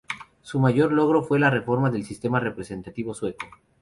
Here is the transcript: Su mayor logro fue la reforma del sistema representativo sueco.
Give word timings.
Su 0.41 0.59
mayor 0.59 0.91
logro 0.93 1.21
fue 1.21 1.37
la 1.39 1.51
reforma 1.51 1.91
del 1.91 2.03
sistema 2.05 2.39
representativo 2.39 3.13
sueco. 3.13 3.45